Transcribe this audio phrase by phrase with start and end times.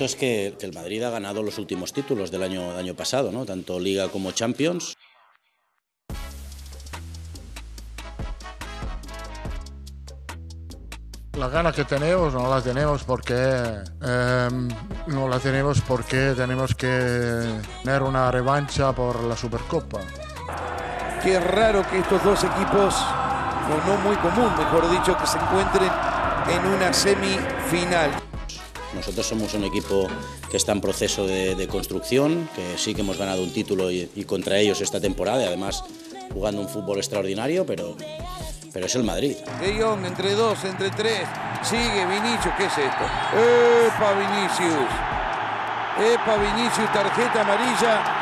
[0.00, 3.44] cierto es que, el Madrid ha ganado los últimos títulos del año, año pasado, ¿no?
[3.44, 4.96] tanto Liga como Champions.
[11.36, 13.34] Las ganas que tenemos no las tenemos porque
[14.02, 14.68] em,
[15.06, 20.00] no las tenemos porque tenemos que tener una revancha por la Supercopa.
[21.22, 25.90] Qué raro que estos dos equipos, o no muy común, mejor dicho, que se encuentren
[26.48, 28.29] en una semifinal.
[28.94, 30.08] Nosotros somos un equipo
[30.50, 34.58] que está en proceso de, construcción, que sí que hemos ganado un título y, contra
[34.58, 35.84] ellos esta temporada, y además
[36.32, 37.96] jugando un fútbol extraordinario, pero,
[38.72, 39.36] pero es el Madrid.
[39.60, 41.26] De Jong, entre dos, entre tres,
[41.62, 43.04] sigue Vinicius, ¿qué es esto?
[43.86, 44.90] ¡Epa Vinicius!
[45.98, 48.20] ¡Epa Vinicius, tarjeta amarilla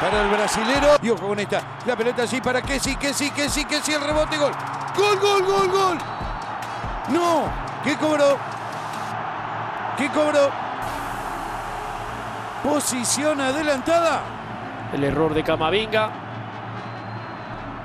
[0.00, 1.14] para el brasilero.
[1.14, 3.92] Ojo con esta, la pelota así para que sí, que sí, que sí, que sí,
[3.92, 4.52] el rebote, gol.
[4.96, 5.98] ¡Gol, gol, gol, gol!
[7.10, 7.50] ¡No!
[7.84, 8.51] ¿Qué cobró?
[9.96, 10.50] ¿Qué cobró?
[12.62, 14.22] Posición adelantada.
[14.92, 16.10] El error de Camavinga.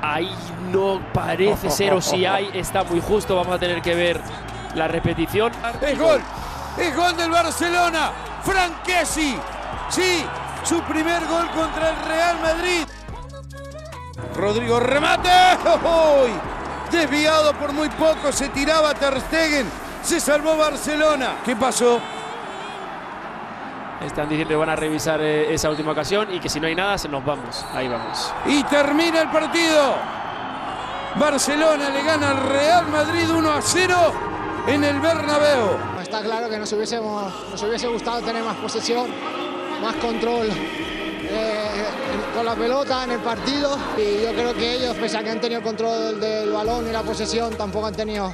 [0.02, 0.34] Ahí
[0.72, 3.36] no parece ser o si hay, está muy justo.
[3.36, 4.22] Vamos a tener que ver
[4.76, 5.52] la repetición.
[5.82, 6.22] Es gol,
[6.78, 8.12] es gol del Barcelona.
[8.44, 9.36] Franquesi.
[9.90, 10.24] Sí,
[10.64, 12.84] su primer gol contra el Real Madrid.
[14.36, 15.30] Rodrigo remate.
[16.92, 21.40] Desviado por muy poco, se tiraba Ter Stegen se salvó Barcelona.
[21.44, 22.00] ¿Qué pasó?
[24.06, 26.76] Están diciendo que van a revisar eh, esa última ocasión y que si no hay
[26.76, 27.66] nada, se nos vamos.
[27.74, 28.32] Ahí vamos.
[28.46, 29.96] Y termina el partido.
[31.20, 33.96] Barcelona le gana al Real Madrid 1 a 0
[34.68, 35.78] en el Bernabéu.
[36.02, 39.10] Está claro que nos, hubiésemos, nos hubiese gustado tener más posesión,
[39.82, 41.86] más control eh,
[42.34, 43.78] con la pelota en el partido.
[43.98, 47.02] Y yo creo que ellos, pese a que han tenido control del balón y la
[47.02, 48.34] posesión, tampoco han tenido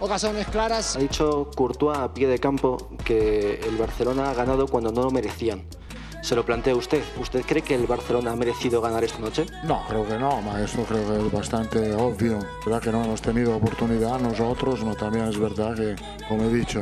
[0.00, 0.96] ocasiones claras.
[0.96, 5.10] Ha dicho Courtois a pie de campo que el Barcelona ha ganado cuando no lo
[5.10, 5.64] merecían.
[6.22, 7.02] Se lo plantea usted.
[7.20, 9.44] ¿Usted cree que el Barcelona ha merecido ganar esta noche?
[9.64, 10.40] No, creo que no.
[10.56, 12.38] Eso creo que es bastante obvio.
[12.64, 16.80] verdad que no hemos tenido oportunidad nosotros, pero también es verdad que, como he dicho,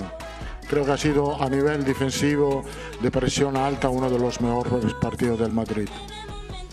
[0.68, 2.62] creo que ha sido a nivel defensivo
[3.00, 5.88] de presión alta uno de los mejores partidos del Madrid.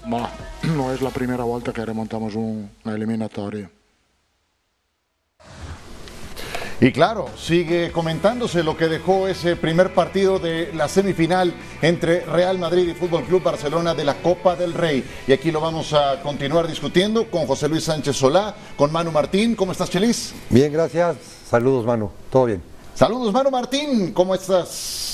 [0.76, 3.70] no es la primera vuelta que remontamos una eliminatoria.
[6.82, 12.58] Y claro, sigue comentándose lo que dejó ese primer partido de la semifinal entre Real
[12.58, 15.04] Madrid y Fútbol Club Barcelona de la Copa del Rey.
[15.28, 19.56] Y aquí lo vamos a continuar discutiendo con José Luis Sánchez Solá, con Manu Martín.
[19.56, 20.34] ¿Cómo estás, Chelis?
[20.50, 21.18] Bien, gracias.
[21.50, 22.12] Saludos, Manu.
[22.30, 22.62] Todo bien.
[22.96, 24.14] Saludos, Manu Martín.
[24.14, 25.09] ¿Cómo estás?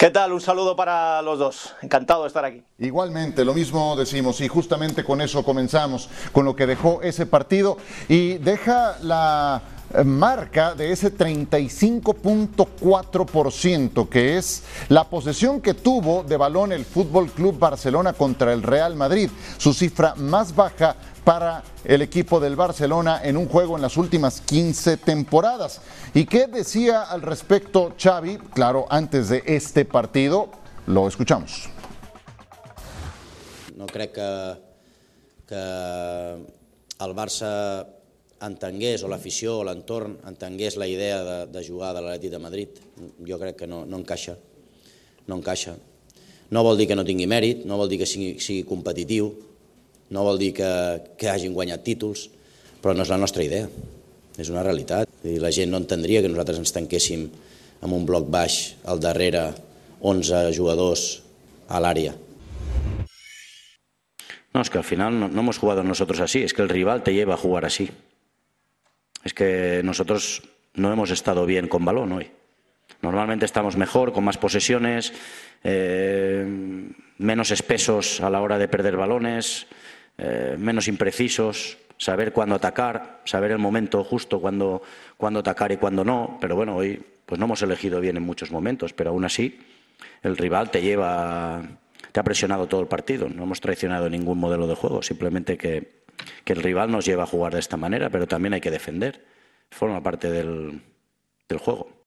[0.00, 0.32] ¿Qué tal?
[0.32, 1.74] Un saludo para los dos.
[1.82, 2.62] Encantado de estar aquí.
[2.78, 7.76] Igualmente, lo mismo decimos y justamente con eso comenzamos, con lo que dejó ese partido
[8.08, 9.60] y deja la
[10.04, 17.58] marca de ese 35.4% que es la posesión que tuvo de balón el Fútbol Club
[17.58, 23.36] Barcelona contra el Real Madrid, su cifra más baja para el equipo del Barcelona en
[23.36, 25.80] un juego en las últimas 15 temporadas.
[26.14, 28.38] ¿Y qué decía al respecto Xavi?
[28.54, 30.50] Claro, antes de este partido,
[30.86, 31.68] lo escuchamos.
[33.76, 34.56] No crec que,
[35.46, 37.99] que el Barça
[38.44, 42.80] entengués, o l'afició o l'entorn entengués la idea de, de jugar de l'Atlètic de Madrid.
[43.26, 44.36] Jo crec que no, no encaixa.
[45.28, 45.76] No encaixa.
[46.50, 49.30] No vol dir que no tingui mèrit, no vol dir que sigui, sigui competitiu,
[50.10, 50.70] no vol dir que,
[51.20, 52.26] que hagin guanyat títols,
[52.82, 53.68] però no és la nostra idea,
[54.40, 55.06] és una realitat.
[55.22, 57.28] I la gent no entendria que nosaltres ens tanquéssim
[57.80, 59.50] amb un bloc baix al darrere
[60.00, 61.20] 11 jugadors
[61.68, 62.16] a l'àrea.
[64.50, 67.04] No, es que al final no, no hemos jugado nosotros así, es que el rival
[67.04, 67.90] te lleva a jugar así.
[69.24, 70.42] Es que nosotros
[70.74, 72.30] no hemos estado bien con balón hoy.
[73.02, 75.12] Normalmente estamos mejor, con más posesiones,
[75.64, 76.44] eh,
[77.18, 79.66] menos espesos a la hora de perder balones,
[80.18, 84.82] eh, menos imprecisos, saber cuándo atacar, saber el momento justo cuándo,
[85.38, 86.38] atacar y cuándo no.
[86.40, 89.60] Pero bueno, hoy pues no hemos elegido bien en muchos momentos, pero aún así
[90.22, 91.62] el rival te lleva,
[92.12, 93.28] te ha presionado todo el partido.
[93.28, 95.99] No hemos traicionado ningún modelo de juego, simplemente que,
[96.44, 99.24] que el rival nos lleva a jugar de esta manera, pero también hay que defender.
[99.70, 100.82] Forma parte del,
[101.48, 102.00] del juego.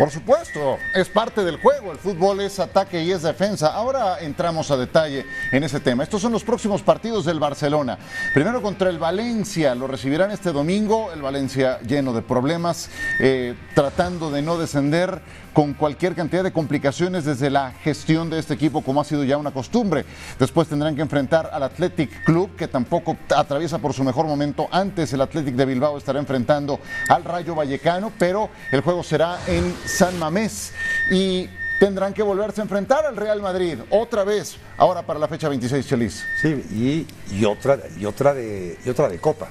[0.00, 1.92] Por supuesto, es parte del juego.
[1.92, 3.74] El fútbol es ataque y es defensa.
[3.74, 6.02] Ahora entramos a detalle en ese tema.
[6.02, 7.98] Estos son los próximos partidos del Barcelona.
[8.32, 9.74] Primero contra el Valencia.
[9.74, 11.12] Lo recibirán este domingo.
[11.12, 15.20] El Valencia lleno de problemas, eh, tratando de no descender
[15.52, 19.36] con cualquier cantidad de complicaciones desde la gestión de este equipo, como ha sido ya
[19.36, 20.04] una costumbre.
[20.38, 24.68] Después tendrán que enfrentar al Athletic Club, que tampoco atraviesa por su mejor momento.
[24.70, 29.74] Antes el Athletic de Bilbao estará enfrentando al Rayo Vallecano, pero el juego será en
[29.84, 30.72] San Mamés.
[31.10, 31.48] Y
[31.80, 35.86] tendrán que volverse a enfrentar al Real Madrid otra vez, ahora para la fecha 26,
[35.86, 36.24] Chelis.
[36.40, 39.48] Sí, y, otra, y, otra de, y otra de Copa.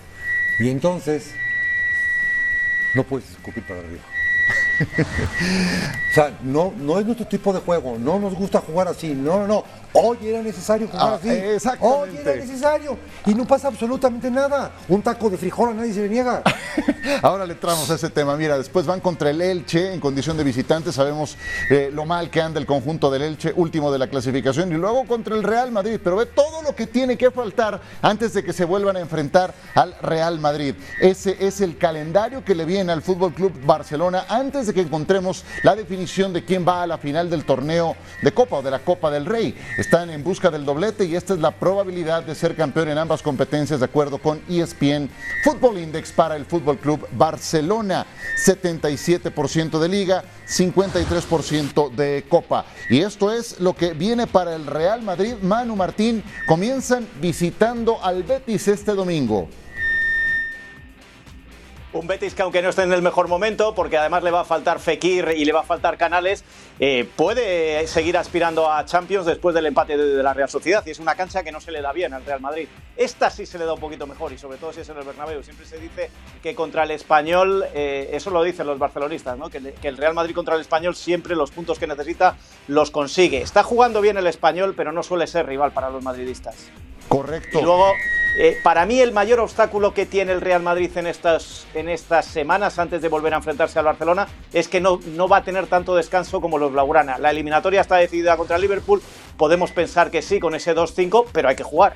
[0.59, 1.33] Y entonces,
[2.93, 4.03] no puedes escupir para arriba.
[6.11, 9.39] o sea, no, no es nuestro tipo de juego, no nos gusta jugar así, no,
[9.39, 9.63] no, no.
[9.91, 11.29] Hoy era necesario jugar Ah, así.
[11.29, 11.97] exactamente.
[12.11, 12.97] Hoy era necesario.
[13.25, 14.71] Y no pasa absolutamente nada.
[14.87, 16.43] Un taco de frijol a nadie se le niega.
[17.23, 18.35] Ahora le entramos a ese tema.
[18.37, 20.91] Mira, después van contra el Elche en condición de visitante.
[20.91, 21.37] Sabemos
[21.71, 24.71] eh, lo mal que anda el conjunto del Elche, último de la clasificación.
[24.71, 25.99] Y luego contra el Real Madrid.
[26.03, 29.53] Pero ve todo lo que tiene que faltar antes de que se vuelvan a enfrentar
[29.73, 30.75] al Real Madrid.
[31.01, 35.43] Ese es el calendario que le viene al Fútbol Club Barcelona antes de que encontremos
[35.63, 38.79] la definición de quién va a la final del torneo de Copa o de la
[38.79, 39.55] Copa del Rey.
[39.79, 43.21] Están en busca del doblete y esta es la probabilidad de ser campeón en ambas
[43.21, 45.09] competencias de acuerdo con ESPN
[45.41, 48.05] Fútbol Index para el Fútbol Club Barcelona.
[48.45, 52.65] 77% de liga, 53% de copa.
[52.89, 55.35] Y esto es lo que viene para el Real Madrid.
[55.41, 59.47] Manu Martín comienzan visitando al Betis este domingo.
[61.91, 64.45] Un Betis que aunque no esté en el mejor momento, porque además le va a
[64.45, 66.43] faltar Fekir y le va a faltar Canales,
[66.79, 70.83] eh, puede seguir aspirando a Champions después del empate de, de la Real Sociedad.
[70.85, 72.67] Y es una cancha que no se le da bien al Real Madrid.
[72.95, 75.03] Esta sí se le da un poquito mejor y sobre todo si es en el
[75.03, 75.41] Bernabéu.
[75.41, 76.11] Siempre se dice
[76.43, 79.49] que contra el Español, eh, eso lo dicen los barcelonistas, ¿no?
[79.49, 82.35] que, le- que el Real Madrid contra el Español siempre los puntos que necesita
[82.67, 83.41] los consigue.
[83.41, 86.55] Está jugando bien el Español, pero no suele ser rival para los madridistas.
[87.07, 87.59] Correcto.
[87.59, 87.93] Y luego,
[88.37, 92.25] eh, para mí el mayor obstáculo que tiene el Real Madrid en estas, en estas
[92.25, 95.67] semanas antes de volver a enfrentarse al Barcelona es que no, no va a tener
[95.67, 97.17] tanto descanso como los Blaugrana.
[97.17, 99.01] La eliminatoria está decidida contra el Liverpool,
[99.37, 101.95] podemos pensar que sí con ese 2-5, pero hay que jugar.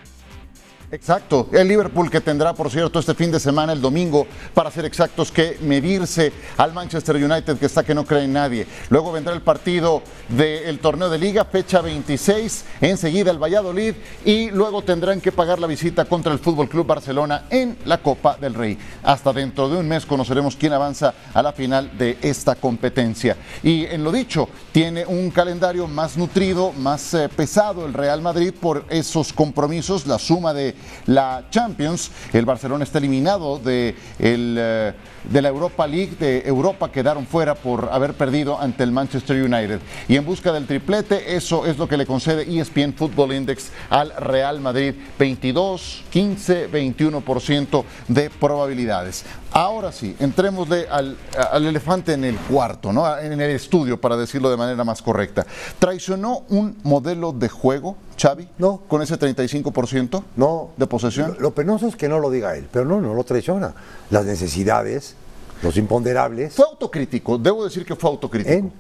[0.94, 4.86] Exacto, el Liverpool que tendrá, por cierto, este fin de semana, el domingo, para ser
[4.86, 8.68] exactos, que medirse al Manchester United, que está que no cree en nadie.
[8.92, 14.84] Luego vendrá el partido del torneo de liga, fecha 26, enseguida el Valladolid, y luego
[14.84, 18.78] tendrán que pagar la visita contra el Fútbol Club Barcelona en la Copa del Rey.
[19.02, 23.36] Hasta dentro de un mes conoceremos quién avanza a la final de esta competencia.
[23.64, 28.54] Y en lo dicho, tiene un calendario más nutrido, más eh, pesado el Real Madrid
[28.54, 32.12] por esos compromisos, la suma de la Champions.
[32.32, 34.94] El Barcelona está eliminado de, el, eh,
[35.30, 39.80] de la Europa League, de Europa quedaron fuera por haber perdido ante el Manchester United.
[40.08, 44.14] Y en busca del triplete, eso es lo que le concede ESPN Football Index al
[44.16, 44.94] Real Madrid.
[45.18, 49.24] 22, 15, 21% de probabilidades.
[49.52, 51.16] Ahora sí, entrémosle al,
[51.52, 53.18] al elefante en el cuarto, ¿no?
[53.18, 55.46] en el estudio, para decirlo de manera más correcta.
[55.78, 58.48] ¿Traicionó un modelo de juego, Xavi?
[58.58, 58.82] No.
[58.88, 60.70] ¿Con ese 35% No.
[60.78, 61.34] de posesión?
[61.36, 63.74] Lo, lo penoso es que no lo diga él, pero no, no lo traiciona.
[64.10, 65.16] Las necesidades,
[65.62, 66.54] los imponderables.
[66.54, 68.54] Fue autocrítico, debo decir que fue autocrítico.
[68.54, 68.72] ¿En?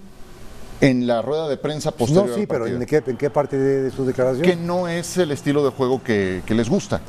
[0.81, 2.67] En la rueda de prensa posterior No, sí, al pero.
[2.67, 4.43] ¿en qué, en qué parte de, de su declaración?
[4.43, 6.99] Que no es el estilo de juego que, que les gusta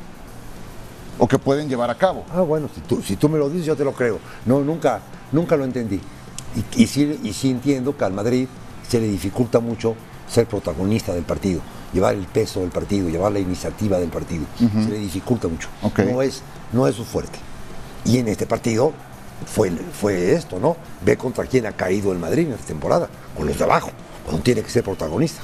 [1.17, 2.23] o que pueden llevar a cabo.
[2.33, 4.19] Ah, bueno, si tú, si tú me lo dices, yo te lo creo.
[4.45, 4.99] No, nunca,
[5.31, 5.99] nunca lo entendí.
[6.75, 8.47] Y, y sí, y sí entiendo que al Madrid
[8.87, 9.95] se le dificulta mucho
[10.29, 11.61] ser protagonista del partido,
[11.95, 14.45] llevar el peso del partido, llevar la iniciativa del partido.
[14.59, 15.69] Se le dificulta mucho.
[16.11, 17.39] No, es, no es su fuerte.
[18.03, 18.91] Y en este partido
[19.47, 20.75] fue, fue esto, ¿no?
[21.03, 23.89] Ve contra quién ha caído el Madrid en esta temporada, con los de abajo,
[24.25, 25.41] cuando tiene que ser protagonista.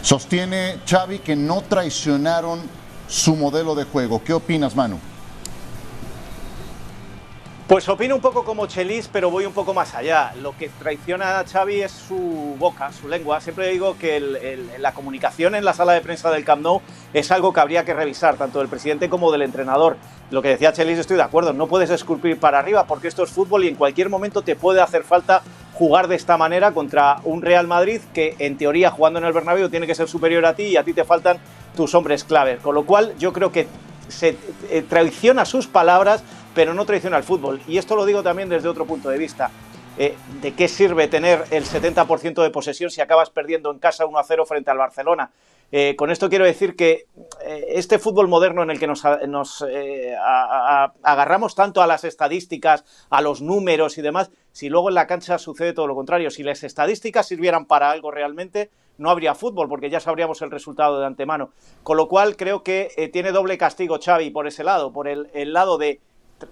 [0.00, 2.60] Sostiene Xavi que no traicionaron
[3.08, 4.22] su modelo de juego.
[4.22, 4.98] ¿Qué opinas, Manu?
[7.68, 10.34] Pues opino un poco como Chelis, pero voy un poco más allá.
[10.42, 13.40] Lo que traiciona a Xavi es su boca, su lengua.
[13.40, 16.82] Siempre digo que la comunicación en la sala de prensa del Camp Nou
[17.14, 19.96] es algo que habría que revisar, tanto del presidente como del entrenador.
[20.30, 23.30] Lo que decía Chelis, estoy de acuerdo, no puedes esculpir para arriba porque esto es
[23.30, 25.42] fútbol y en cualquier momento te puede hacer falta
[25.72, 29.68] jugar de esta manera contra un Real Madrid que en teoría jugando en el Bernabéu
[29.68, 31.38] tiene que ser superior a ti y a ti te faltan
[31.76, 32.58] tus hombres clave.
[32.58, 33.68] Con lo cual yo creo que
[34.08, 34.36] se
[34.70, 36.22] eh, traiciona sus palabras,
[36.54, 37.60] pero no traiciona el fútbol.
[37.66, 39.50] Y esto lo digo también desde otro punto de vista.
[39.98, 44.18] Eh, ¿De qué sirve tener el 70% de posesión si acabas perdiendo en casa 1
[44.18, 45.30] a 0 frente al Barcelona?
[45.70, 47.06] Eh, con esto quiero decir que
[47.44, 49.04] eh, este fútbol moderno en el que nos,
[51.02, 55.38] agarramos tanto a las estadísticas, a los números y demás, si luego en la cancha
[55.38, 59.90] sucede todo lo contrario, si las estadísticas sirvieran para algo realmente, no habría fútbol porque
[59.90, 61.50] ya sabríamos el resultado de antemano.
[61.82, 65.78] Con lo cual creo que tiene doble castigo Xavi por ese lado, por el lado
[65.78, 66.00] de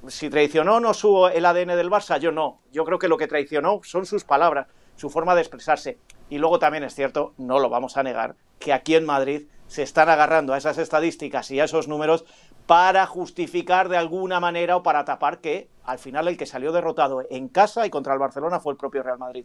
[0.09, 2.61] si traicionó no su el ADN del Barça, yo no.
[2.73, 4.67] Yo creo que lo que traicionó son sus palabras.
[4.97, 5.99] su forma de expresarse.
[6.29, 9.83] Y luego también es cierto, no lo vamos a negar, que aquí en Madrid se
[9.83, 12.25] están agarrando a esas estadísticas y a esos números
[12.67, 17.25] para justificar de alguna manera o para tapar que al final el que salió derrotado
[17.31, 19.45] en casa y contra el Barcelona fue el propio Real Madrid.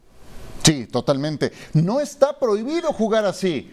[0.64, 1.52] Sí, totalmente.
[1.74, 3.72] No está prohibido jugar así.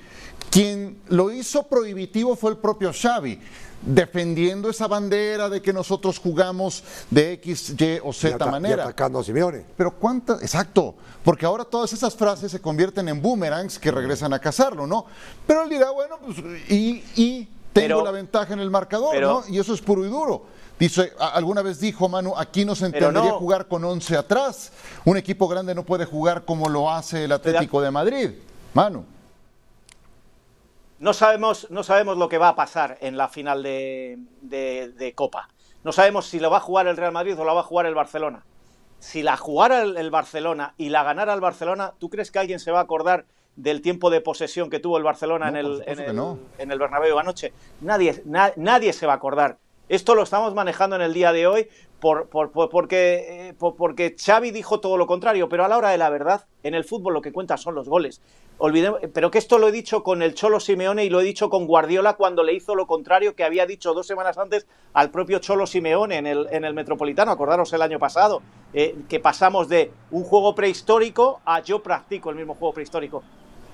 [0.50, 3.40] Quien lo hizo prohibitivo fue el propio Xavi,
[3.82, 8.76] defendiendo esa bandera de que nosotros jugamos de X, Y o Z y ata- manera.
[8.82, 9.64] Y atacando a Simeone.
[9.76, 14.38] Pero cuántas, exacto, porque ahora todas esas frases se convierten en boomerangs que regresan a
[14.38, 15.06] cazarlo, ¿no?
[15.46, 19.42] Pero él dirá, bueno, pues, y, y tengo Pero- la ventaja en el marcador, pero-
[19.46, 19.48] ¿no?
[19.54, 20.44] Y eso es puro y duro.
[20.78, 23.38] Dice, alguna vez dijo Manu, aquí no se entendería no.
[23.38, 24.72] jugar con 11 atrás.
[25.04, 28.30] Un equipo grande no puede jugar como lo hace el Atlético de Madrid.
[28.74, 29.04] Manu.
[31.02, 35.14] No sabemos, no sabemos lo que va a pasar en la final de, de- de
[35.14, 35.48] Copa.
[35.82, 37.86] No sabemos si lo va a jugar el Real Madrid o la va a jugar
[37.86, 38.44] el Barcelona.
[39.00, 42.60] Si la jugara el, el Barcelona y la ganara el Barcelona, ¿tú crees que alguien
[42.60, 43.24] se va a acordar
[43.56, 46.16] del tiempo de posesión que tuvo el Barcelona No, en, el, supuesto en, que el,
[46.16, 46.38] no.
[46.58, 47.52] en el Bernabéu anoche?
[47.80, 49.58] Nadie, na- nadie se va a acordar.
[49.88, 51.68] Esto lo estamos manejando en el día de hoy
[51.98, 55.76] por, por- por- porque, eh, por- porque Xavi dijo todo lo contrario, pero a la
[55.78, 58.22] hora de la verdad, en el fútbol lo que cuenta son los goles.
[58.64, 61.50] Olvidemos, pero que esto lo he dicho con el Cholo Simeone y lo he dicho
[61.50, 65.40] con Guardiola cuando le hizo lo contrario que había dicho dos semanas antes al propio
[65.40, 67.32] Cholo Simeone en el, en el Metropolitano.
[67.32, 68.40] Acordaros el año pasado,
[68.72, 73.24] eh, que pasamos de un juego prehistórico a yo practico el mismo juego prehistórico.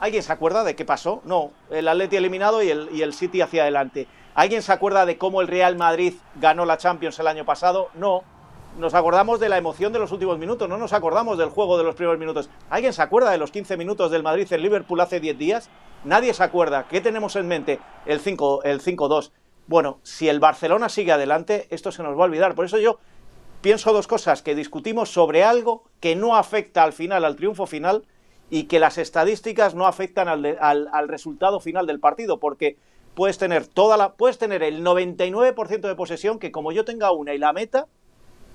[0.01, 1.21] ¿Alguien se acuerda de qué pasó?
[1.27, 4.07] No, el Atleti eliminado y el, y el City hacia adelante.
[4.35, 7.91] ¿Alguien se acuerda de cómo el Real Madrid ganó la Champions el año pasado?
[7.93, 8.23] No.
[8.79, 11.83] Nos acordamos de la emoción de los últimos minutos, no nos acordamos del juego de
[11.83, 12.49] los primeros minutos.
[12.71, 15.69] ¿Alguien se acuerda de los 15 minutos del Madrid en Liverpool hace 10 días?
[16.05, 16.87] Nadie se acuerda.
[16.87, 17.81] ¿Qué tenemos en mente?
[18.07, 19.33] El 5 el 5-2.
[19.67, 22.55] Bueno, si el Barcelona sigue adelante, esto se nos va a olvidar.
[22.55, 22.99] Por eso yo
[23.63, 28.05] pienso dos cosas, que discutimos sobre algo que no afecta al final, al triunfo final,
[28.49, 32.77] y que las estadísticas no afectan al- al resultado final del partido, porque
[33.15, 37.35] puedes tener toda la, puedes tener el 99% de posesión, que como yo tenga una
[37.35, 37.89] y la meta,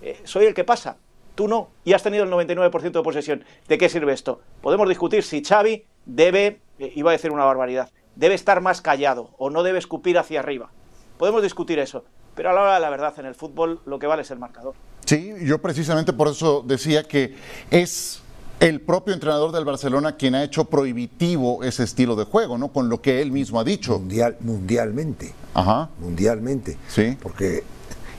[0.03, 0.97] eh, soy el que pasa.
[1.35, 3.43] Tú no, y has tenido el 99% de posesión.
[3.67, 4.41] ¿De qué sirve esto?
[4.61, 9.31] Podemos discutir si Xavi debe, eh, iba a decir una barbaridad, debe estar más callado
[9.37, 10.69] o no debe escupir hacia arriba.
[11.17, 12.05] Podemos discutir eso,
[12.35, 14.39] pero a la hora de la verdad, en el fútbol lo que vale es el
[14.39, 14.75] marcador.
[15.05, 17.35] Sí, yo precisamente por eso decía que
[17.71, 18.21] es
[18.59, 22.69] el propio entrenador del Barcelona quien ha hecho prohibitivo ese estilo de juego, ¿no?
[22.69, 23.99] Con lo que él mismo ha dicho.
[23.99, 25.33] Mundial, mundialmente.
[25.53, 25.89] Ajá.
[25.99, 26.77] Mundialmente.
[26.87, 27.17] Sí.
[27.21, 27.63] Porque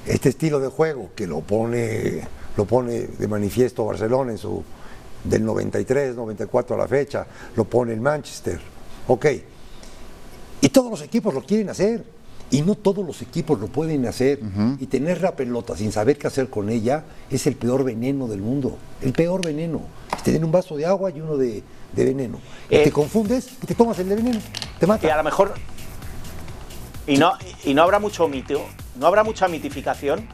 [0.07, 2.21] este estilo de juego que lo pone,
[2.57, 4.63] lo pone de manifiesto Barcelona en su
[5.25, 8.61] del 93, 94 a la fecha, lo pone el Manchester.
[9.09, 9.27] Ok.
[10.61, 12.05] Y todos los equipos lo quieren hacer.
[12.51, 14.39] Y no todos los equipos lo pueden hacer.
[14.79, 18.41] Y tener la pelota sin saber qué hacer con ella es el peor veneno del
[18.43, 18.77] mundo.
[19.01, 19.81] El peor veneno.
[20.23, 21.63] Te den un vaso de agua y uno de,
[21.95, 22.39] de veneno.
[22.71, 22.85] Y Eh.
[22.85, 24.41] te confundes y te tomas el de veneno.
[24.79, 25.07] Te mata.
[25.07, 25.55] Y a lo mejor.
[27.07, 28.65] Y no, y no habrá mucho mito,
[28.97, 30.27] no habrá mucha mitificación,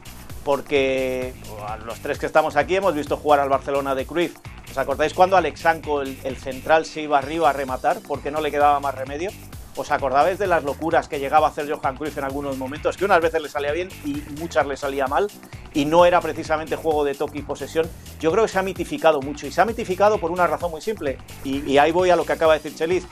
[0.45, 4.37] porque bueno, los tres que estamos aquí hemos visto jugar al Barcelona de Cruyff.
[4.71, 8.53] ¿Os acordáis cuando Alexanco, el, el central, se iba arriba a rematar porque no le
[8.53, 9.31] quedaba más remedio?
[9.75, 12.97] ¿Os acordabais de las locuras que llegaba a hacer Johan Cruyff en algunos momentos?
[12.97, 15.29] Que unas veces le salía bien y muchas le salía mal,
[15.75, 17.89] y no era precisamente juego de toque y posesión.
[18.21, 20.81] Yo creo que se ha mitificado mucho, y se ha mitificado por una razón muy
[20.81, 23.07] simple, y, y ahí voy a lo que acaba de decir Chelis,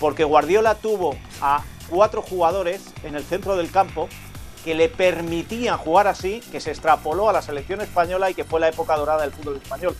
[0.00, 4.08] porque Guardiola tuvo a cuatro jugadores en el centro del campo
[4.64, 8.58] que le permitían jugar así, que se extrapoló a la selección española y que fue
[8.58, 9.96] la época dorada del fútbol español.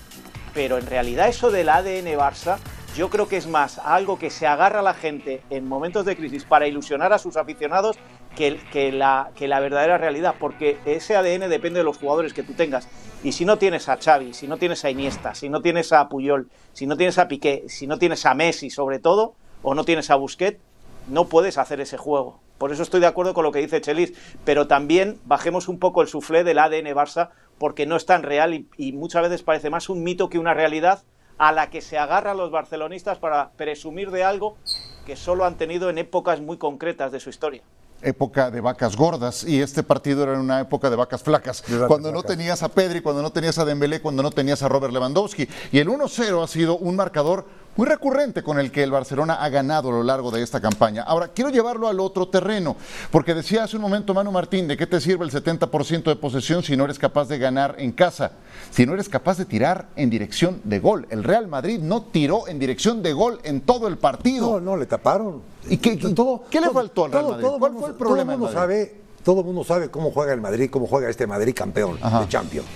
[0.53, 2.59] Pero en realidad eso del ADN Barça,
[2.97, 6.17] yo creo que es más algo que se agarra a la gente en momentos de
[6.17, 7.97] crisis para ilusionar a sus aficionados
[8.35, 12.55] que, la, que la verdadera realidad, porque ese ADN depende de los jugadores que tú
[12.55, 12.89] tengas.
[13.23, 16.09] Y si no tienes a Xavi, si no tienes a Iniesta, si no tienes a
[16.09, 19.85] Puyol, si no tienes a Piqué, si no tienes a Messi sobre todo, o no
[19.85, 20.61] tienes a Busquets,
[21.09, 22.41] no puedes hacer ese juego.
[22.59, 26.03] Por eso estoy de acuerdo con lo que dice Chelis, pero también bajemos un poco
[26.03, 29.71] el suflé del ADN Barça porque no es tan real y, y muchas veces parece
[29.71, 31.03] más un mito que una realidad
[31.39, 34.57] a la que se agarran los barcelonistas para presumir de algo
[35.05, 37.63] que solo han tenido en épocas muy concretas de su historia.
[38.03, 41.63] época de vacas gordas y este partido era una época de vacas flacas.
[41.67, 44.63] De vacas cuando no tenías a Pedri, cuando no tenías a Dembélé, cuando no tenías
[44.63, 45.49] a Robert Lewandowski.
[45.73, 49.49] Y el 1-0 ha sido un marcador muy recurrente con el que el Barcelona ha
[49.49, 51.03] ganado a lo largo de esta campaña.
[51.03, 52.77] Ahora, quiero llevarlo al otro terreno,
[53.11, 56.63] porque decía hace un momento Manu Martín, ¿de qué te sirve el 70% de posesión
[56.63, 58.33] si no eres capaz de ganar en casa?
[58.71, 61.07] Si no eres capaz de tirar en dirección de gol.
[61.11, 64.53] El Real Madrid no tiró en dirección de gol en todo el partido.
[64.53, 65.43] No, no, le taparon.
[65.69, 66.15] ¿Y qué- qué-
[66.51, 67.47] qué le faltó al Real Madrid?
[67.59, 70.41] ¿Cuál mundo- fue el problema Todo el mundo sabe, todo mundo sabe cómo juega el
[70.41, 72.21] Madrid, cómo juega este Madrid campeón Ajá.
[72.21, 72.67] de Champions.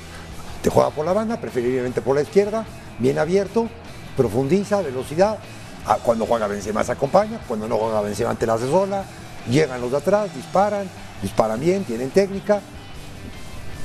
[0.63, 2.67] Te juega por la banda, preferiblemente por la izquierda,
[2.99, 3.69] bien abierto,
[4.17, 5.39] profundiza, velocidad.
[5.87, 9.05] Ah, Cuando juega Benzema se acompaña, cuando no juega Benzema te la hace sola.
[9.49, 10.89] Llegan los de atrás, disparan,
[11.23, 12.61] disparan bien, tienen técnica.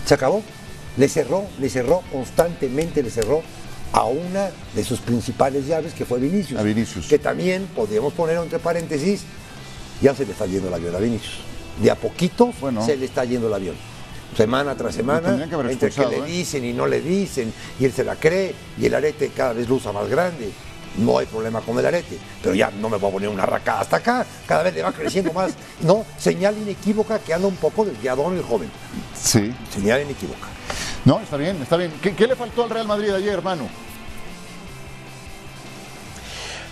[0.06, 0.44] Se acabó.
[0.98, 3.42] Le cerró, le cerró constantemente, le cerró
[3.92, 6.60] a una de sus principales llaves que fue Vinicius.
[6.60, 7.08] A Vinicius.
[7.08, 9.24] Que también podríamos poner entre paréntesis,
[10.02, 11.40] ya se le está yendo el avión a Vinicius.
[11.82, 12.86] De a poquito Bueno.
[12.86, 13.76] se le está yendo el avión.
[14.36, 16.24] Semana tras semana, que entre que le ¿eh?
[16.24, 19.68] dicen y no le dicen, y él se la cree, y el arete cada vez
[19.70, 20.52] lo usa más grande.
[20.98, 23.82] No hay problema con el arete, pero ya no me voy a poner una racada
[23.82, 25.54] hasta acá, cada vez le va creciendo más.
[25.82, 28.70] No, señal inequívoca que anda un poco desviadón el joven.
[29.14, 29.54] Sí.
[29.74, 30.48] Señal inequívoca.
[31.04, 31.94] No, está bien, está bien.
[32.02, 33.68] ¿Qué, qué le faltó al Real Madrid ayer, hermano?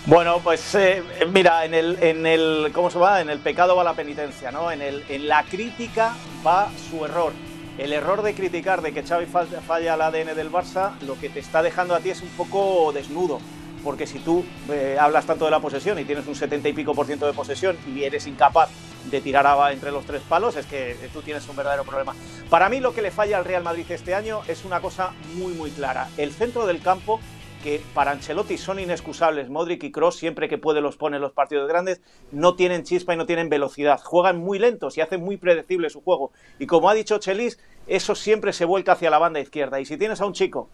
[0.06, 3.22] Bueno, pues eh, mira, en el, en el, ¿cómo se va?
[3.22, 4.70] En el pecado va la penitencia, ¿no?
[4.70, 6.12] En, el, en la crítica
[6.46, 7.32] va su error.
[7.78, 11.40] El error de criticar de que Xavi falla, el ADN del Barça, lo que te
[11.40, 13.40] está dejando a ti es un poco desnudo.
[13.82, 16.94] Porque si tú eh, hablas tanto de la posesión y tienes un 70 y pico
[16.94, 18.68] por ciento de posesión y eres incapaz
[19.10, 22.14] de tirar entre los tres palos, es que tú tienes un verdadero problema.
[22.50, 25.54] Para mí lo que le falla al Real Madrid este año es una cosa muy,
[25.54, 26.08] muy clara.
[26.18, 27.20] El centro del campo
[27.64, 29.48] que para Ancelotti son inexcusables.
[29.48, 33.14] Modric y Cross, siempre que puede los pone en los partidos grandes, no tienen chispa
[33.14, 34.02] y no tienen velocidad.
[34.04, 36.30] Juegan muy lentos y hacen muy predecible su juego.
[36.58, 39.80] Y como ha dicho Chelis, eso siempre se vuelca hacia la banda izquierda.
[39.80, 40.68] Y si tienes a un chico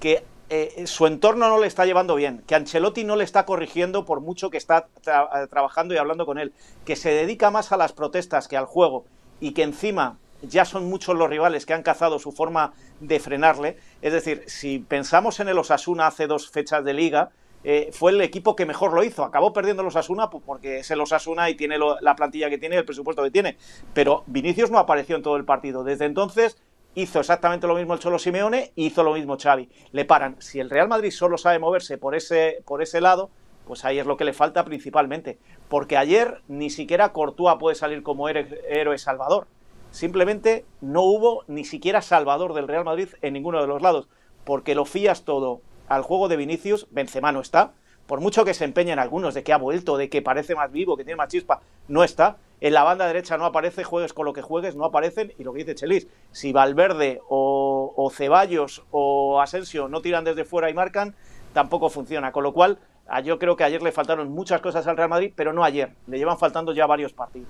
[0.00, 4.04] que eh, su entorno no le está llevando bien, que Ancelotti no le está corrigiendo
[4.04, 6.52] por mucho que está eh, trabajando y hablando con él,
[6.84, 9.06] que se dedica más a las protestas que al juego
[9.40, 13.76] y que encima ya son muchos los rivales que han cazado su forma de frenarle.
[14.02, 17.30] Es decir, si pensamos en el Osasuna hace dos fechas de liga,
[17.64, 19.24] eh, fue el equipo que mejor lo hizo.
[19.24, 22.78] Acabó perdiendo el Osasuna porque es el Osasuna y tiene la plantilla que tiene y
[22.78, 23.56] el presupuesto que tiene.
[23.94, 25.84] Pero Vinicius no apareció en todo el partido.
[25.84, 26.56] Desde entonces
[26.94, 29.68] hizo exactamente lo mismo el Cholo Simeone y hizo lo mismo Xavi.
[29.92, 30.36] Le paran.
[30.40, 33.30] Si el Real Madrid solo sabe moverse por ese, por ese lado,
[33.66, 35.38] pues ahí es lo que le falta principalmente.
[35.68, 39.46] Porque ayer ni siquiera Courtois puede salir como héroe salvador.
[39.90, 44.08] Simplemente no hubo ni siquiera salvador del Real Madrid en ninguno de los lados.
[44.44, 47.72] Porque lo fías todo al juego de Vinicius, Benzema no está.
[48.06, 50.96] Por mucho que se empeñen algunos de que ha vuelto, de que parece más vivo,
[50.96, 52.38] que tiene más chispa, no está.
[52.60, 55.32] En la banda derecha no aparece, juegues con lo que juegues, no aparecen.
[55.38, 60.44] Y lo que dice Chelis, si Valverde o, o Ceballos o Asensio no tiran desde
[60.44, 61.14] fuera y marcan,
[61.52, 62.32] tampoco funciona.
[62.32, 62.78] Con lo cual,
[63.24, 65.92] yo creo que ayer le faltaron muchas cosas al Real Madrid, pero no ayer.
[66.06, 67.48] Le llevan faltando ya varios partidos.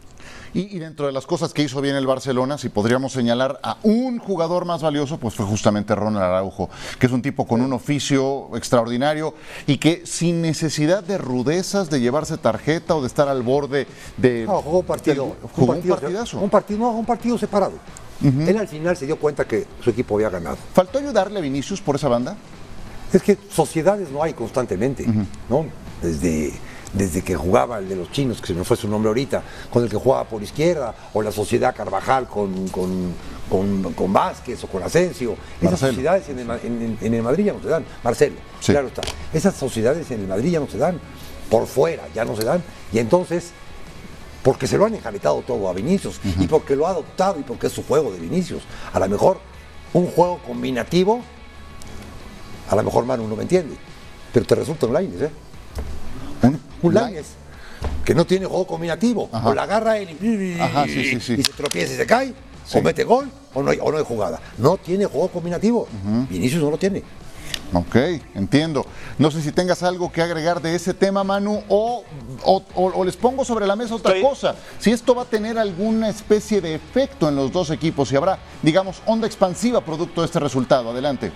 [0.55, 3.77] Y, y dentro de las cosas que hizo bien el Barcelona, si podríamos señalar a
[3.83, 7.73] un jugador más valioso, pues fue justamente Ronald Araujo, que es un tipo con un
[7.73, 9.35] oficio extraordinario
[9.67, 14.45] y que sin necesidad de rudezas, de llevarse tarjeta o de estar al borde de...
[14.47, 15.37] No, jugó un partido.
[15.55, 16.39] jugó un partido, partidazo.
[16.39, 17.75] Un partido, no, un partido separado.
[18.23, 20.57] Él al final se dio cuenta que su equipo había ganado.
[20.73, 22.37] ¿Faltó ayudarle a Vinicius por esa banda?
[23.13, 25.07] Es que sociedades no hay constantemente,
[25.49, 25.67] ¿no?
[26.03, 26.53] Desde,
[26.93, 29.83] desde que jugaba el de los chinos, que se me fue su nombre ahorita, con
[29.83, 33.13] el que jugaba por izquierda, o la sociedad Carvajal con, con,
[33.49, 35.37] con, con Vázquez o con Asensio.
[35.61, 37.85] Esas sociedades en el, en, en- el Madrid ya no se dan.
[38.05, 38.73] Marcelo, Sí.
[38.73, 39.03] claro está.
[39.33, 41.01] Esas sociedades en el Madrid ya no se dan.
[41.51, 42.63] Por fuera ya no se dan.
[42.93, 43.53] Y entonces
[44.43, 47.67] porque se lo han enjaretado todo a Vinicius y porque lo ha adoptado y porque
[47.67, 48.63] es su juego de Vinicius.
[48.93, 49.41] A lo mejor
[49.93, 51.23] un juego combinativo,
[52.69, 53.77] a lo mejor Manu no me entiende,
[54.33, 55.31] pero te resulta un Lainez, ¿eh?
[56.43, 57.27] Un, Un Lainez
[58.05, 59.49] que no tiene juego combinativo, Ajá.
[59.51, 61.35] o la agarra él y, Ajá, sí, sí, sí.
[61.39, 62.35] y se tropieza y se cae,
[62.67, 62.79] Sí.
[62.79, 64.41] o mete gol o no, hay, o no hay jugada.
[64.59, 65.87] No tiene juego combinativo,
[66.29, 67.03] Vinicius no lo tiene.
[67.73, 67.97] Ok,
[68.35, 68.85] entiendo.
[69.19, 72.03] No sé si tengas algo que agregar de ese tema, Manu, o,
[72.45, 74.55] o- o- o les pongo sobre la mesa otra Estoy- cosa.
[74.79, 78.39] Si esto va a tener alguna especie de efecto en los dos equipos, si habrá,
[78.63, 80.91] digamos, onda expansiva producto de este resultado.
[80.91, 81.31] Adelante.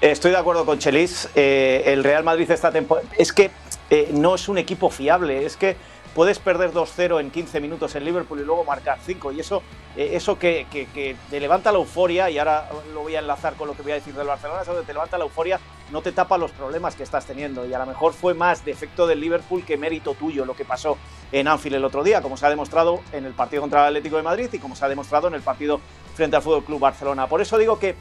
[0.00, 1.28] Estoy de acuerdo con Chelis.
[1.34, 3.08] Eh, el Real Madrid esta temporada.
[3.16, 3.50] Es que
[3.90, 5.46] eh, no es un equipo fiable.
[5.46, 5.76] Es que
[6.14, 9.32] puedes perder 2-0 en 15 minutos en Liverpool y luego marcar 5.
[9.32, 9.62] Y eso,
[9.96, 13.68] eh, eso que, que- te levanta la euforia, y ahora lo voy a enlazar con
[13.68, 15.58] lo que voy a decir del Barcelona, eso que te levanta la euforia,
[15.90, 17.66] no te tapa los problemas que estás teniendo.
[17.66, 20.98] Y a lo mejor fue más defecto del Liverpool que mérito tuyo lo que pasó
[21.32, 24.16] en Anfield el otro día, como se ha demostrado en el partido contra el Atlético
[24.16, 25.80] de Madrid y como se ha demostrado en el partido
[26.14, 27.26] frente al Fútbol Club Barcelona.
[27.28, 27.94] Por eso digo que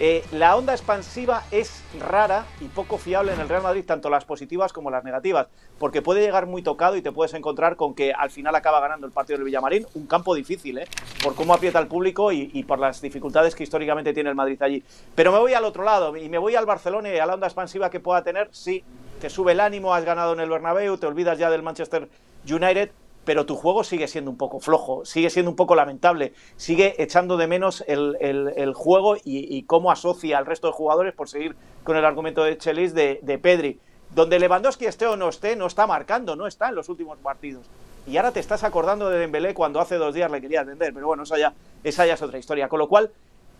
[0.00, 4.24] eh, la onda expansiva es rara y poco fiable en el Real Madrid, tanto las
[4.24, 8.12] positivas como las negativas, porque puede llegar muy tocado y te puedes encontrar con que
[8.12, 10.88] al final acaba ganando el partido del Villamarín, un campo difícil, ¿eh?
[11.22, 14.84] por cómo aprieta el público y, por las dificultades que históricamente tiene el Madrid allí.
[15.16, 17.48] Pero me voy al otro lado y me voy al Barcelona y a la onda
[17.48, 18.84] expansiva que pueda tener, sí,
[19.20, 22.08] te sube el ánimo, has ganado en el Bernabéu, te olvidas ya del Manchester
[22.48, 22.90] United,
[23.28, 27.36] pero tu juego sigue siendo un poco flojo, sigue siendo un poco lamentable, sigue echando
[27.36, 32.06] de menos el, juego y, cómo asocia al resto de jugadores, por seguir con el
[32.06, 33.80] argumento de Chelis, de, Pedri.
[34.14, 37.66] Donde Lewandowski esté o no esté, no está marcando, no está en los últimos partidos.
[38.06, 41.06] Y ahora te estás acordando de Dembélé cuando hace dos días le querías vender, pero
[41.06, 41.52] bueno, esa
[41.84, 42.70] esa ya es otra historia.
[42.70, 43.10] Con lo cual,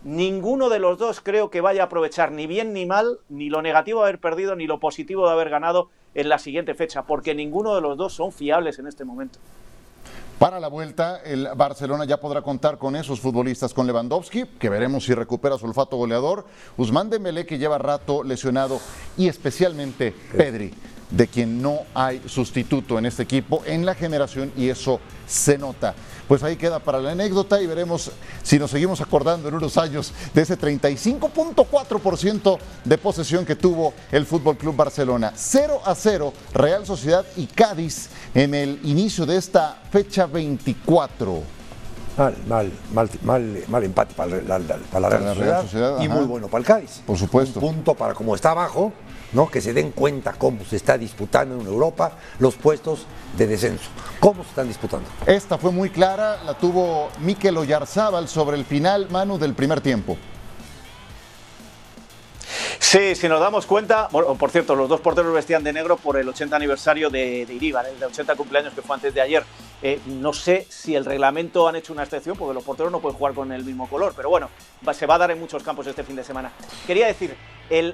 [0.03, 3.61] ninguno de los dos creo que vaya a aprovechar ni bien ni mal, ni lo
[3.61, 7.35] negativo de haber perdido, ni lo positivo de haber ganado en la siguiente fecha, porque
[7.35, 9.39] ninguno de los dos son fiables en este momento.
[10.39, 15.03] Para la vuelta, el Barcelona ya podrá contar con esos futbolistas, con Lewandowski, que veremos
[15.03, 16.45] si recupera su olfato goleador,
[16.77, 18.79] Usman Dembélé, que lleva rato lesionado,
[19.17, 20.73] y especialmente Pedri,
[21.11, 25.93] de quien no hay sustituto en este equipo en la generación, y eso se nota
[26.29, 28.11] pues ahí queda para la anécdota y veremos
[28.43, 34.27] si nos seguimos acordando en unos años de ese 35.4% de posesión que tuvo el
[34.27, 35.33] Fútbol Club Barcelona.
[35.35, 41.58] 0 a 0, Real Sociedad y Cádiz en el inicio de esta fecha 24.
[42.17, 44.59] Mal, mal, mal, mal, mal empate para la,
[44.91, 47.01] para la Real, Sociedad, y muy bueno para el Cádiz.
[47.05, 47.59] Por supuesto.
[47.59, 48.91] Un punto para como está abajo,
[49.33, 49.49] ¿no?
[49.49, 53.05] que se den cuenta cómo se está disputando en Europa los puestos
[53.37, 53.89] de descenso.
[54.19, 55.07] ¿Cómo se están disputando?
[55.25, 60.17] Esta fue muy clara, la tuvo Mikel Oyarzábal sobre el final, Manu, del primer tiempo.
[62.79, 66.27] Sí, si nos damos cuenta, por cierto, los dos porteros vestían de negro por el
[66.27, 69.43] 80 aniversario de, de el de 80 cumpleaños que fue antes de ayer.
[69.81, 73.17] Eh, no sé si el reglamento han hecho una excepción, porque los porteros no pueden
[73.17, 74.49] jugar con el mismo color, pero bueno,
[74.93, 76.51] se va a dar en muchos campos este fin de semana.
[76.87, 77.35] Quería decir,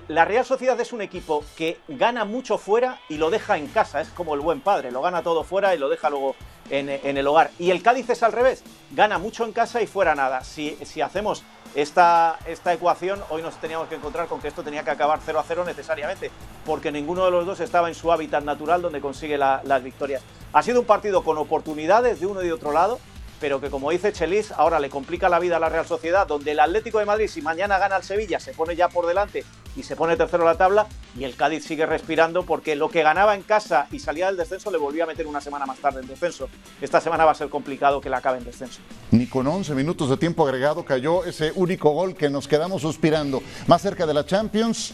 [0.08, 4.02] la Real Sociedad es un equipo que gana mucho fuera y lo deja en casa,
[4.02, 6.36] es como el buen padre, lo gana todo fuera y lo deja luego
[6.70, 7.52] en, el hogar.
[7.60, 10.44] Y el Cádiz es al revés, gana mucho en casa y fuera nada.
[10.44, 11.44] Si, si hacemos
[11.76, 15.40] esta, esta ecuación, hoy nos teníamos que encontrar con que esto tenía que acabar 0
[15.40, 16.32] a 0 necesariamente,
[16.66, 20.24] porque ninguno de los dos estaba en su hábitat natural donde consigue las victorias.
[20.54, 23.00] Ha sido un partido con oportunidades de uno y de otro lado,
[23.42, 26.52] pero que como dice Chelis, ahora le complica la vida a la Real Sociedad, donde
[26.52, 29.44] el Atlético de Madrid, si mañana gana al Sevilla, se pone ya por delante
[29.76, 33.04] y se pone tercero en la tabla, y el Cádiz sigue respirando porque lo que
[33.04, 36.02] ganaba en casa y salía del descenso le volvía a meter una semana más tarde
[36.02, 36.50] en descenso.
[36.82, 38.80] Esta semana va a ser complicado que la acabe en descenso.
[39.12, 43.42] Ni con 11 minutos de tiempo agregado cayó ese único gol que nos quedamos suspirando.
[43.68, 44.94] Más cerca de la Champions,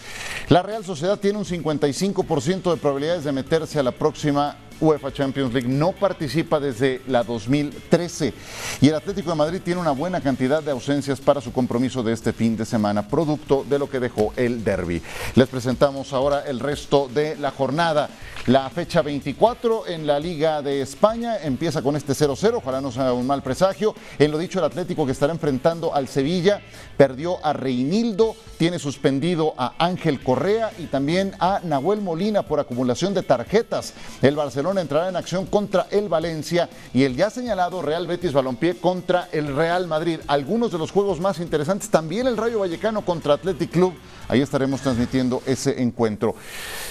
[0.50, 5.54] la Real Sociedad tiene un 55% de probabilidades de meterse a la próxima UEFA Champions
[5.54, 8.34] League no participa desde la 2013
[8.82, 12.14] y el Atlético de Madrid tiene una buena cantidad de ausencias para su compromiso de
[12.14, 15.02] este fin de semana, producto de lo que dejó el derby.
[15.36, 18.10] Les presentamos ahora el resto de la jornada.
[18.48, 23.14] La fecha 24 en la Liga de España empieza con este 0-0, ojalá no sea
[23.14, 23.94] un mal presagio.
[24.18, 26.60] En lo dicho, el Atlético que estará enfrentando al Sevilla
[26.98, 33.14] perdió a Reinildo, tiene suspendido a Ángel Correa y también a Nahuel Molina por acumulación
[33.14, 33.94] de tarjetas.
[34.24, 38.76] El Barcelona entrará en acción contra el Valencia y el ya señalado Real Betis Balompié
[38.76, 40.20] contra el Real Madrid.
[40.28, 43.94] Algunos de los juegos más interesantes, también el Rayo Vallecano contra Athletic Club.
[44.28, 46.36] Ahí estaremos transmitiendo ese encuentro.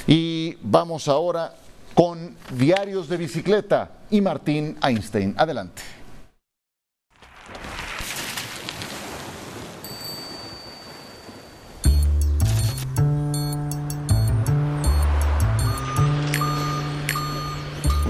[0.06, 1.54] Y vamos ahora
[1.94, 5.34] con Diarios de Bicicleta y Martín Einstein.
[5.36, 5.82] Adelante.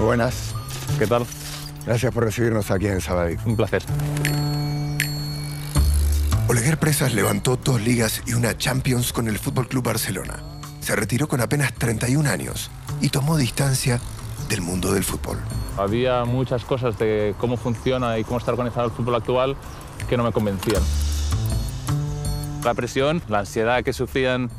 [0.01, 0.55] Muy buenas.
[0.97, 1.27] ¿Qué tal?
[1.85, 3.37] Gracias por recibirnos aquí en Sabadell.
[3.45, 3.83] Un placer.
[6.47, 10.39] Oleguer Presas levantó dos ligas y una Champions con el Fútbol Club Barcelona.
[10.79, 14.01] Se retiró con apenas 31 años y tomó distancia
[14.49, 15.37] del mundo del fútbol.
[15.77, 19.55] Había muchas cosas de cómo funciona y cómo está organizado el fútbol actual
[20.09, 20.81] que no me convencían.
[22.65, 24.49] La presión, la ansiedad que sufrían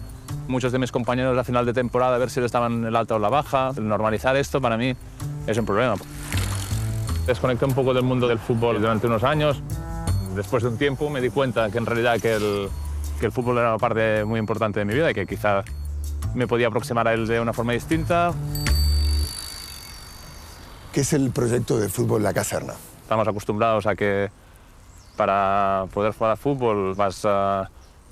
[0.47, 3.17] muchos de mis compañeros a final de temporada, a ver si estaban en el alta
[3.17, 3.73] o la baja.
[3.77, 4.95] Normalizar esto para mí
[5.47, 5.95] es un problema.
[7.27, 9.63] Desconecté un poco del mundo del fútbol durante unos años.
[10.35, 12.69] Después de un tiempo me di cuenta que en realidad que el,
[13.21, 15.63] que el fútbol era una parte muy importante de mi vida y que quizá
[16.35, 18.33] me podía aproximar a él de una forma distinta.
[20.93, 22.75] ¿Qué es el proyecto de fútbol La Caserna?
[23.03, 24.31] Estamos acostumbrados a que
[25.17, 27.69] para poder jugar a fútbol vas a,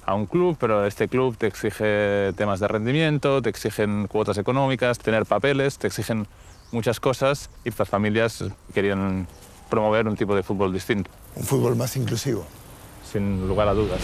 [0.06, 5.24] un club, pero este club te exige temas de rendimiento, te exigen cuotas económicas, tener
[5.24, 6.26] papeles, te exigen
[6.72, 9.26] muchas cosas y estas familias querían
[9.68, 11.10] promover un tipo de fútbol distinto.
[11.36, 12.44] Un fútbol más inclusivo.
[13.10, 14.00] Sin lugar a dudas.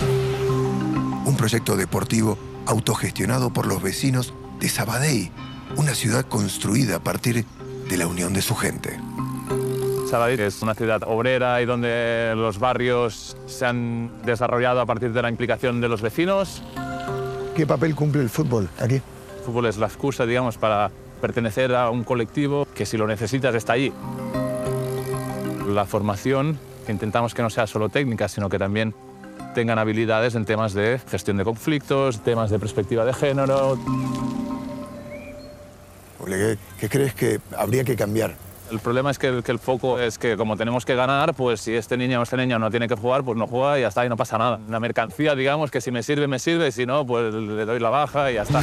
[1.24, 5.30] Un proyecto deportivo autogestionado por los vecinos de Sabadell,
[5.76, 7.44] una ciudad construida a partir
[7.88, 8.98] de la unión de su gente.
[10.08, 15.22] Sabadell es una ciudad obrera y donde los barrios se han desarrollado a partir de
[15.22, 16.62] la implicación de los vecinos.
[17.56, 18.94] ¿Qué papel cumple el fútbol aquí?
[18.94, 23.54] El fútbol es la excusa, digamos, para pertenecer a un colectivo que si lo necesitas
[23.54, 23.92] está allí.
[25.68, 28.94] La formación, intentamos que no sea solo técnica, sino que también
[29.54, 33.78] tengan habilidades en temas de gestión de conflictos, temas de perspectiva de género.
[36.20, 38.34] Ole, ¿qué, crees que habría que cambiar?
[38.70, 41.60] El problema es que el, que el foco es que como tenemos que ganar, pues
[41.60, 43.88] si este niño o este niña no tiene que jugar, pues no juega y ya
[43.88, 44.58] está, y no pasa nada.
[44.68, 47.90] Una mercancía, digamos, que si me sirve, me sirve, si no, pues le doy la
[47.90, 48.62] baja y ya está.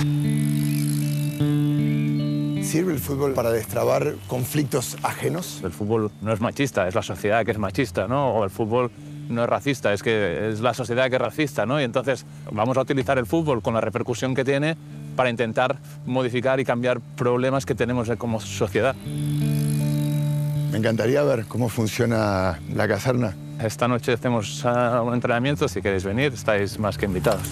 [2.73, 5.61] ¿Sirve el fútbol para destrabar conflictos ajenos?
[5.63, 8.29] El fútbol no es machista, es la sociedad que es machista, ¿no?
[8.29, 8.89] O el fútbol
[9.29, 11.79] no es racista, es que es la sociedad que es racista, ¿no?
[11.79, 14.75] Y entonces vamos a utilizar el fútbol con la repercusión que tiene
[15.15, 18.95] para intentar modificar y cambiar problemas que tenemos como sociedad.
[20.71, 23.35] Me encantaría ver cómo funciona la caserna.
[23.61, 27.47] Esta noche hacemos uh, un entrenamiento, si queréis venir, estáis más que invitados.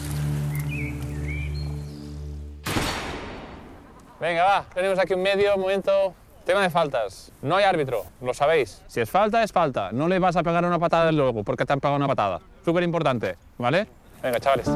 [4.21, 6.13] Venga, va, tenemos aquí un medio, un momento.
[6.45, 7.31] Tema de faltas.
[7.41, 8.83] No hay árbitro, lo sabéis.
[8.87, 9.91] Si es falta, es falta.
[9.91, 12.39] No le vas a pegar una patada luego porque te han pegado una patada.
[12.63, 13.87] Súper importante, ¿vale?
[14.21, 14.67] Venga, chavales.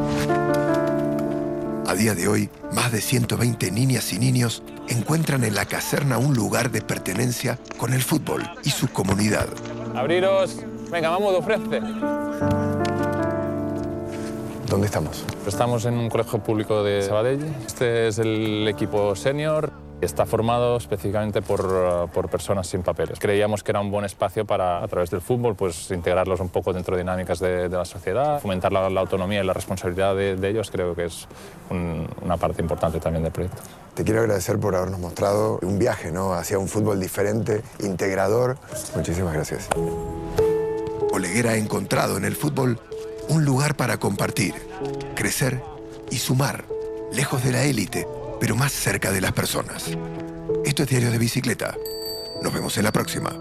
[1.88, 6.34] A día de hoy, más de 120 niñas y niños encuentran en la caserna un
[6.36, 9.48] lugar de pertenencia con el fútbol y su comunidad.
[9.96, 10.58] Abriros.
[10.90, 11.82] Venga, vamos, ofrece.
[14.68, 15.24] ¿Dónde estamos?
[15.46, 17.44] Estamos en un colegio público de Sabadell.
[17.68, 19.72] Este es el equipo senior.
[20.02, 23.20] Está formado específicamente por, uh, por, personas sin papeles.
[23.20, 26.74] Creíamos que era un buen espacio para, a través del fútbol, pues integrarlos un poco
[26.74, 30.36] dentro de dinámicas de, de la sociedad, fomentar la, la, autonomía y la responsabilidad de,
[30.36, 31.28] de ellos, creo que es
[31.70, 33.62] un, una parte importante también del proyecto.
[33.94, 36.34] Te quiero agradecer por habernos mostrado un viaje ¿no?
[36.34, 38.58] hacia un fútbol diferente, integrador.
[38.96, 39.70] Muchísimas gracias.
[41.14, 42.78] Oleguera ha encontrado en el fútbol
[43.30, 44.54] un lugar para compartir,
[45.16, 45.62] crecer
[46.12, 46.66] y sumar,
[47.12, 48.08] lejos de la élite,
[48.40, 49.86] pero más cerca de las personas.
[50.64, 51.76] Esto es Diario de Bicicleta.
[52.42, 53.32] Nos vemos en la próxima.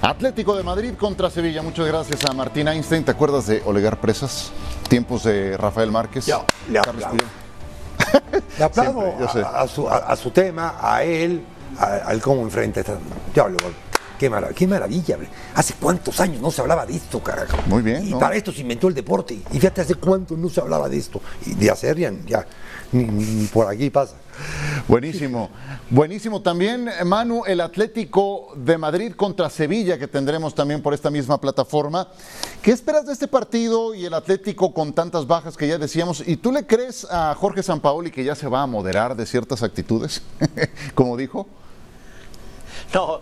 [0.00, 1.60] Atlético de Madrid contra Sevilla.
[1.62, 3.04] Muchas gracias a Martín Einstein.
[3.04, 4.52] ¿Te acuerdas de Olegar Presas?
[4.88, 6.26] Tiempos de Rafael Márquez.
[6.26, 7.16] Yo, le aplaudo.
[8.56, 11.44] Le aplaudo Siempre, a, a, su, a, a, su, tema, a él,
[11.78, 12.82] al cómo enfrenta.
[13.34, 13.58] Yo hablo
[14.18, 15.16] Qué, marav qué, maravilla.
[15.54, 17.56] ¿Hace cuántos años no se hablaba de esto, carajo?
[17.66, 18.06] Muy bien.
[18.06, 18.18] Y ¿no?
[18.18, 19.34] para esto se inventó el deporte.
[19.34, 21.20] Y fíjate, hace cuánto no se hablaba de esto.
[21.46, 22.44] Y de hacer ya, ya
[22.92, 24.16] ni, ni, por aquí pasa.
[24.86, 25.50] Buenísimo.
[25.90, 31.40] Buenísimo también, Manu, el Atlético de Madrid contra Sevilla, que tendremos también por esta misma
[31.40, 32.08] plataforma.
[32.62, 36.22] ¿Qué esperas de este partido y el Atlético con tantas bajas que ya decíamos?
[36.26, 39.62] ¿Y tú le crees a Jorge Sampaoli que ya se va a moderar de ciertas
[39.62, 40.22] actitudes,
[40.94, 41.46] como dijo?
[42.94, 43.20] No,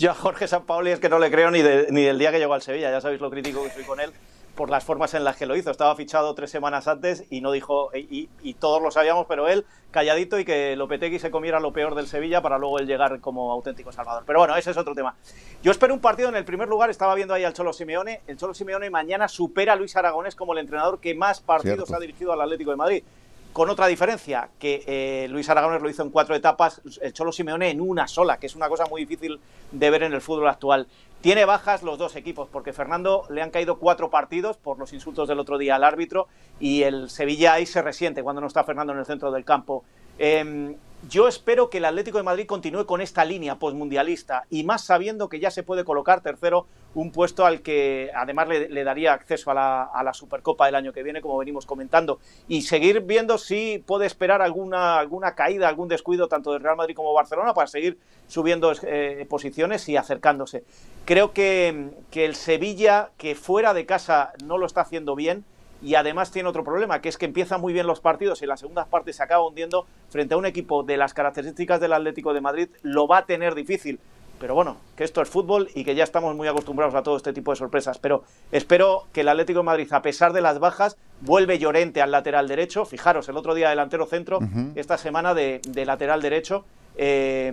[0.00, 2.38] yo a Jorge Sampaoli es que no le creo ni, de, ni del día que
[2.38, 4.10] llegó al Sevilla, ya sabéis lo crítico que soy con él
[4.54, 5.70] por las formas en las que lo hizo.
[5.70, 9.66] Estaba fichado tres semanas antes y no dijo, y, y, todos lo sabíamos, pero él
[9.90, 13.52] calladito y que Lopetegui se comiera lo peor del Sevilla para luego él llegar como
[13.52, 14.24] auténtico salvador.
[14.26, 15.16] Pero bueno, ese es otro tema.
[15.62, 18.38] Yo espero un partido en el primer lugar, estaba viendo ahí al Cholo Simeone, el
[18.38, 21.96] Cholo Simeone mañana supera a Luis Aragonés como el entrenador que más partidos Cierto.
[21.96, 23.04] ha dirigido al Atlético de Madrid
[23.52, 27.70] con otra diferencia, que eh, Luis Aragones lo hizo en cuatro etapas, el Cholo Simeone
[27.70, 29.40] en una sola, que es una cosa muy difícil
[29.72, 30.86] de ver en el fútbol actual.
[31.20, 35.28] Tiene bajas los dos equipos, porque Fernando le han caído cuatro partidos por los insultos
[35.28, 36.28] del otro día al árbitro
[36.60, 39.84] y el Sevilla ahí se resiente cuando no está Fernando en el centro del campo.
[40.18, 40.76] Eh,
[41.08, 45.30] yo espero que el Atlético de Madrid continúe con esta línea postmundialista y más sabiendo
[45.30, 49.54] que ya se puede colocar tercero un puesto al que además le, daría acceso a
[49.54, 54.06] la, la, Supercopa del año que viene, como venimos comentando, y seguir viendo si puede
[54.06, 58.72] esperar alguna, alguna caída, algún descuido tanto del Real Madrid como Barcelona para seguir subiendo
[58.82, 60.64] eh, posiciones y acercándose.
[61.04, 65.44] Creo que, que el Sevilla, que fuera de casa no lo está haciendo bien,
[65.82, 68.50] y además tiene otro problema, que es que empieza muy bien los partidos y en
[68.50, 72.34] las segundas partes se acaba hundiendo frente a un equipo de las características del Atlético
[72.34, 73.98] de Madrid, lo va a tener difícil.
[74.40, 77.32] Pero bueno, que esto es fútbol y que ya estamos muy acostumbrados a todo este
[77.32, 77.98] tipo de sorpresas.
[77.98, 82.10] Pero espero que el Atlético de Madrid, a pesar de las bajas, vuelve Llorente al
[82.10, 82.86] lateral derecho.
[82.86, 84.72] Fijaros, el otro día delantero centro, uh -huh.
[84.74, 86.64] esta semana de, de lateral derecho.
[86.96, 87.52] Eh,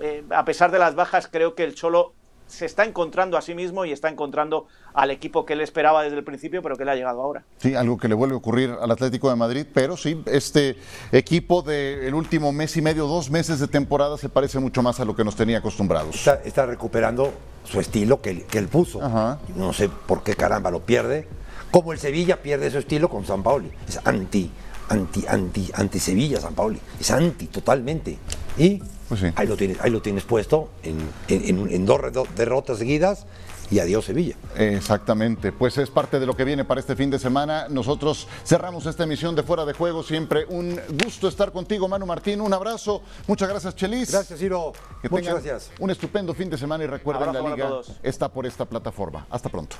[0.00, 2.12] eh, a pesar de las bajas, creo que el Cholo
[2.50, 6.18] se está encontrando a sí mismo y está encontrando al equipo que él esperaba desde
[6.18, 7.44] el principio, pero que le ha llegado ahora.
[7.58, 10.76] Sí, algo que le vuelve a ocurrir al Atlético de Madrid, pero sí, este
[11.12, 15.00] equipo del de último mes y medio, dos meses de temporada, se parece mucho más
[15.00, 16.14] a lo que nos tenía acostumbrados.
[16.16, 17.32] Está, está recuperando
[17.64, 19.02] su estilo que, que él puso.
[19.02, 19.38] Ajá.
[19.54, 21.28] No sé por qué caramba lo pierde.
[21.70, 23.70] Como el Sevilla pierde su estilo con San Paoli.
[23.88, 24.50] Es anti,
[24.88, 26.80] anti, anti, anti Sevilla San Paoli.
[26.98, 28.18] Es anti totalmente.
[28.58, 29.26] Y Pues sí.
[29.36, 30.96] Ahí lo tienes, ahí lo tienes puesto en,
[31.28, 32.00] en- en- en dos
[32.36, 33.26] derrotas seguidas
[33.70, 34.36] y adiós Sevilla.
[34.56, 37.66] Exactamente, pues es parte de lo que viene para este fin de semana.
[37.68, 40.02] Nosotros cerramos esta emisión de Fuera de Juego.
[40.04, 42.40] Siempre un gusto estar contigo, Manu Martín.
[42.40, 43.02] Un abrazo.
[43.26, 44.10] Muchas gracias, Chelis.
[44.12, 44.72] Gracias, Ciro.
[45.02, 45.70] Que Muchas tengan gracias.
[45.80, 47.68] un estupendo fin de semana y recuerden la liga
[48.02, 49.26] está por esta plataforma.
[49.28, 49.76] Hasta pronto.